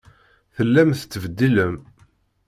[0.55, 1.75] Tellam tettbeddilem.